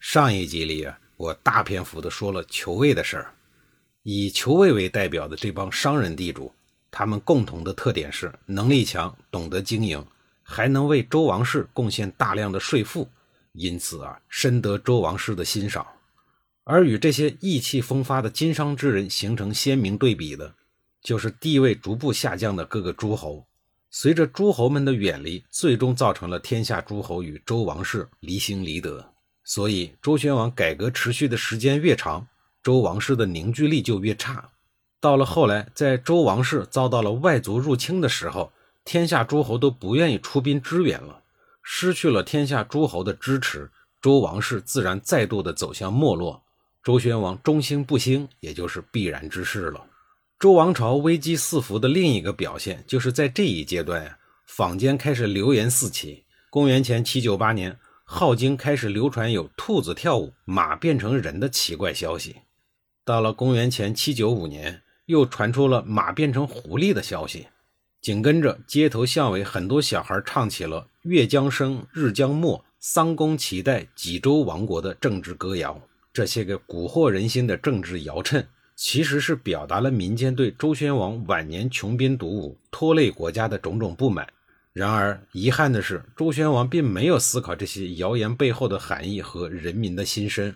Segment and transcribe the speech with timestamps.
[0.00, 3.34] 上一集里啊，我大篇幅的说了裘卫的事儿。
[4.04, 6.52] 以裘卫为代表的这帮商人地主，
[6.90, 10.02] 他们共同的特点是能力强、懂得经营，
[10.42, 13.08] 还能为周王室贡献大量的税赋，
[13.52, 15.84] 因此啊，深得周王室的欣赏。
[16.62, 20.54] 而与这些意气风发的经商之人形成鲜明对比的，
[21.02, 23.44] 就是地位逐步下降的各个诸侯。
[23.90, 29.12] 随着诸侯们的远离，最终造成了天下诸侯与周王室离心离德。
[29.48, 32.28] 所以，周宣王改革持续的时间越长，
[32.62, 34.50] 周王室的凝聚力就越差。
[35.00, 38.52] 到了后来，在周王室遭到了外族入侵的时候，
[38.84, 41.22] 天下诸侯都不愿意出兵支援了，
[41.62, 43.70] 失去了天下诸侯的支持，
[44.02, 46.42] 周王室自然再度的走向没落。
[46.84, 49.82] 周宣王中兴不兴，也就是必然之事了。
[50.38, 56.24] 周王朝危机四伏的另一个表现，就是在这一阶段呀，坊间开始流言四起。
[56.50, 57.78] 公元前七九八年。
[58.10, 62.36] 镐京开始流传有兔子跳舞、马变成人的奇怪消息。
[63.04, 67.48] 到了公元前七九五年，又传出了马变成狐狸的消息。
[68.00, 75.78] 紧跟着，街头巷尾很多小孩唱起了“月将升，日将没，桑公期待济州亡国”的政治歌谣。
[76.10, 78.42] 这些个蛊惑人心的政治谣谶，
[78.74, 84.26] 其实是表达了民间对周宣王晚年穷兵黩武、拖累国家的种种不满。
[84.72, 90.54] 然而，遗憾的是，周宣王并没有思考这些谣言背后的含义和人民的心声，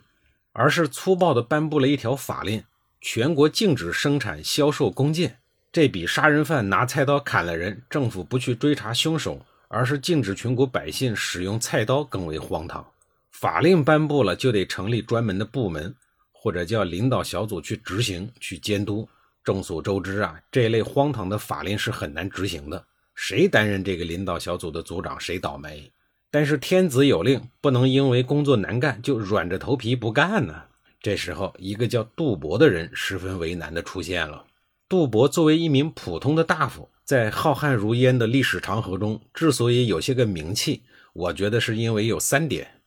[0.53, 2.63] 而是粗暴地颁布了一条法令：
[3.01, 5.39] 全国禁止生产、销售弓箭。
[5.73, 12.86] 这比杀人犯拿菜刀砍了人，政府不去追查凶手，而是禁止全国百姓使用菜刀更为荒唐。
[13.31, 15.92] 法令颁布了，就得成立专门的部门，
[16.31, 19.09] 或者叫领导小组去执行、去监督。
[19.42, 22.85] 众所周知啊，这类荒唐的法令是很难执行的。
[23.14, 25.90] 谁担任这个领导小组的组长，谁倒霉。
[26.30, 30.62] 但是天子有令，不能因为工作难干就软着头皮不干呢。
[31.00, 34.45] 这时候，一个叫杜伯的人十分为难的出现了。
[34.89, 42.80] 杜伯作为一名普通的大夫，在浩瀚如烟的历史长河中，之所以有些个名气，我觉得是因为有三点：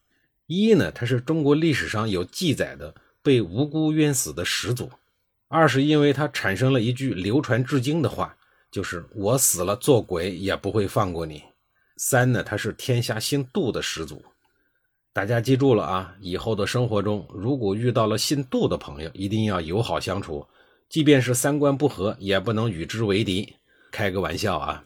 [0.46, 4.86] 一呢，他是中国历史上有记载的被无辜冤死的始祖；
[5.46, 8.36] 二是因为他产生了一句流传至今的话。
[8.76, 11.42] 就是我死了做鬼也不会放过你。
[11.96, 14.22] 三呢，他是天下姓杜的始祖。
[15.14, 16.14] 大家记住了啊！
[16.20, 20.46] 以后的生活中，如果遇到了姓杜的朋友，一定要友好相处，
[20.90, 23.54] 即便是三观不合，也不能与之为敌。
[23.90, 24.84] 开个玩笑啊！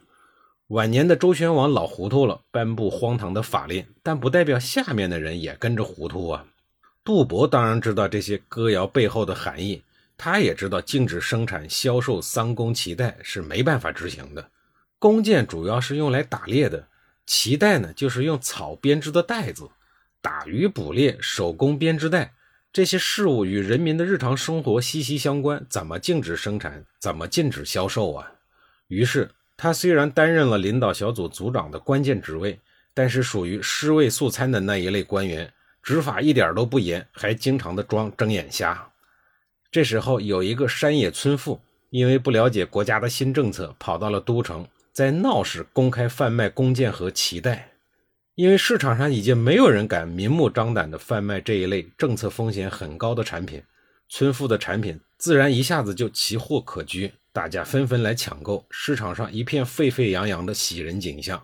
[0.69, 6.47] 晚年的周宣王老糊涂了，颁布荒唐的法令，但不代表下面的人也跟着糊涂啊。
[7.03, 9.83] 杜伯当然知道这些歌谣背后的含义。
[10.23, 14.51] 他也知道禁止生产、销售桑弓脐带是没办法执行的。
[14.99, 16.87] 弓箭主要是用来打猎的，
[17.27, 19.67] 脐带呢就是用草编织的带子。
[20.21, 22.35] 打鱼捕猎、手工编织带
[22.71, 26.85] 这些事物与人民的日常生活息息相关，怎么禁止生产？
[26.99, 28.31] 怎么禁止销售啊？
[28.89, 32.61] 于是他虽然担任了领导小组组长的关键职位，
[32.93, 35.51] 但是属于尸位素餐的那一类官员，
[35.83, 38.87] 执法一点都不严，还经常的装睁眼瞎。
[39.71, 41.61] 这时候，有一个山野村妇，
[41.91, 47.71] 因为不了解国家的新政策，跑到了都城，在闹市公开贩卖弓箭和脐带。
[48.35, 53.63] 因为市场上已经没有人敢明目张胆地贩卖这一类政策风险很高的产品，
[54.09, 61.41] 村妇的产品自然一下子就奇货可居，大家纷纷来抢购，市场上一片沸沸扬扬的喜人景象。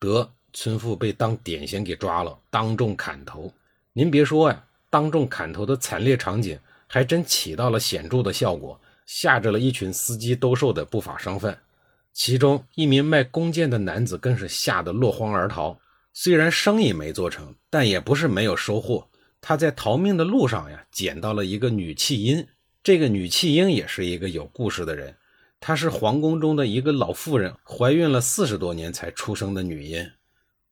[0.00, 3.52] 得，村妇被当典型给抓了，当众砍头。
[3.92, 6.58] 您别说呀，当众砍头的惨烈场景。
[6.94, 11.58] 还真起到了显著的效果，吓着了一群司机兜售的不法商贩。
[12.12, 15.80] 其中一名卖弓箭的男子更是吓得落荒而逃。
[16.12, 19.08] 虽然生意没做成，但也不是没有收获。
[19.40, 22.46] 他在逃命的路上呀，捡到了一个女弃婴。
[22.82, 25.16] 这个女弃婴也是一个有故事的人。
[25.60, 30.10] 她是皇宫中的一个老妇人，怀孕了四十多年才出生的女婴。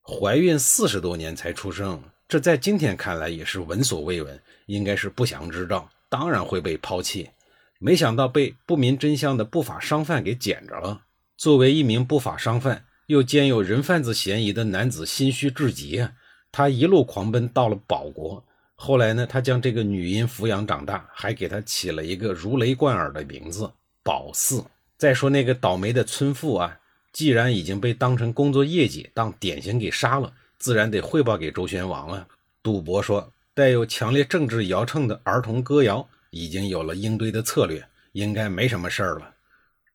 [0.03, 5.89] 怀孕四十多年才出生，这在今天看来也是闻所未闻，应该是不祥之兆。
[6.11, 7.31] 当然会被抛弃，
[7.79, 11.01] 没想到被不明真相的不法商贩给捡着了。
[11.39, 16.13] 作为一名不法商贩，又兼有人贩子嫌疑的男子心虚至极啊！
[16.53, 23.71] 他一路狂奔到了保国，后来呢，他将这个女婴抚养长大，还给她起了一个如雷贯耳的名字——
[24.03, 24.65] 宝四。
[24.99, 26.79] 再说那个倒霉的村妇啊，
[27.13, 32.27] 既然已经被当成工作业绩当典型给杀了，自然得汇报给周宣王啊。
[32.63, 39.35] 赌博说，带有强烈政治摇秤的儿童歌谣已经有了应对的策略，应该没什么事儿了。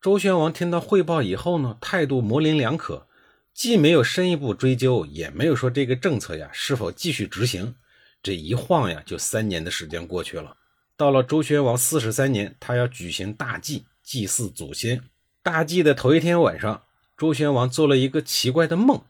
[0.01, 3.07] 周宣王听到汇报以后呢，态度模棱两可，
[3.53, 7.73] 既没有深一步追究，也没有说这个政策呀是否继续执行。
[8.21, 10.55] 这一晃呀，就三年的时间过去了。
[10.97, 15.01] 到了周宣王四十三年，他要举行大祭，祭祀祖先。
[15.41, 16.83] 大祭的头一天晚上，
[17.17, 19.01] 周宣王做了一个奇怪的梦。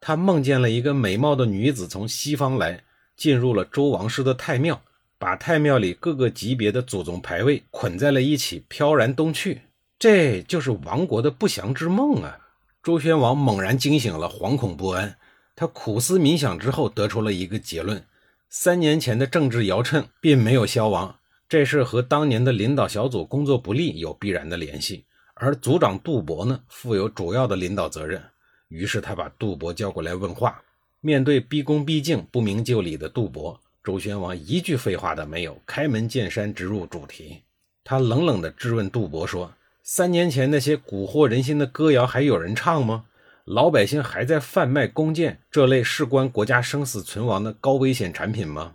[0.00, 2.83] 他梦见了一个美貌的女子从西方来，
[3.16, 4.82] 进入了周王室的太庙，
[5.18, 9.62] 把太庙里各个级别的祖宗牌位捆在了一起，飘然东去。
[9.98, 12.38] 这就是亡国的不祥之梦啊！
[12.82, 15.16] 周宣王猛然惊醒了，惶恐不安。
[15.56, 18.04] 他苦思冥想之后，得出了一个结论。
[18.50, 21.16] 三年前的政治摇秤并没有消亡，
[21.48, 25.04] 这事和当年的领导小组工作不力有必然的联系。
[25.34, 28.22] 而组长杜伯呢，负有主要的领导责任。
[28.68, 30.60] 于是他把杜伯叫过来问话。
[31.06, 37.42] 面对毕恭毕敬、不明就里的杜伯，周宣王一句废话都没有，开门见山，直入主题。
[37.84, 39.52] 他冷冷地质问杜伯说
[39.84, 43.04] ：“三年前那些蛊惑人心的歌谣还有人唱吗？”
[43.44, 48.72] 老百姓还在贩卖弓箭这类事关国家生死存亡的高危险产品吗？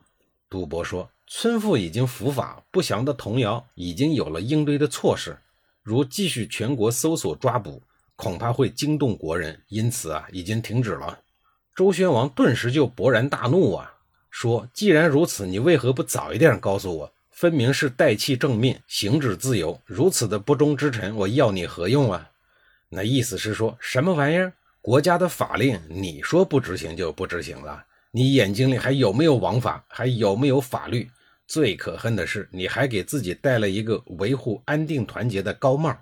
[0.51, 5.35] 杜伯说：“村妇已经伏法，不祥的童谣已经有了应对的措施。
[5.81, 7.81] 如继续全国搜索抓捕，
[8.15, 11.17] 恐怕会惊动国人，因此啊，已经停止了。”
[11.79, 13.93] 周宣王顿时就勃然大怒啊，
[14.29, 17.13] 说：“既然如此，你为何不早一点告诉我？
[17.31, 22.31] 分明是代弃正命，行止自由，如此的不忠之臣，我要你何用啊？”
[22.91, 24.51] 那意思是说什么玩意儿？
[24.81, 27.81] 国家的法令，你说不执行就不执行了？
[28.11, 29.81] 你眼睛里还有没有王法？
[29.87, 31.09] 还有没有法律？
[31.47, 35.95] 最可恨的是，你还给自己戴了一个维护安定团结的高帽。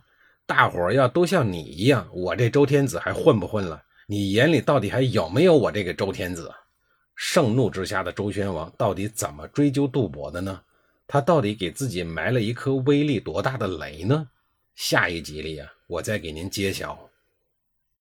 [0.47, 3.83] 大伙儿要都像你一样，我这周天子还混不混了？
[4.09, 6.49] 你眼里到底还有没有我这个周天子？
[7.13, 10.61] 盛怒之下的周宣王到底怎么追究杜伯的呢？
[11.05, 14.29] 他到底给自己埋了一颗威力多大的雷呢？
[14.75, 16.97] 下一集里啊，我再给您揭晓。